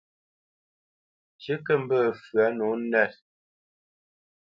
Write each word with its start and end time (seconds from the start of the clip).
Ŋkǐ 1.37 1.55
kǝ́ 1.65 1.77
mbǝ́ 1.81 2.01
fywǝ̂ 2.21 2.47
nǒ 2.57 2.67
nǝt. 2.91 3.13